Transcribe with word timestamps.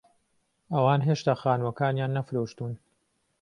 ئەوان 0.73 1.01
هێشتا 1.07 1.33
خانووەکانیان 1.41 2.11
نەفرۆشتوون. 2.17 2.73